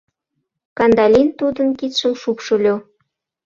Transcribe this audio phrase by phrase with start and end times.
[0.77, 2.75] Кандалин тудын кидшым шупшыльо.